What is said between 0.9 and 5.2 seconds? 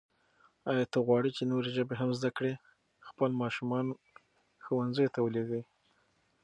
ته غواړې چې نورې ژبې هم زده کړې؟ خپل ماشومان ښوونځیو ته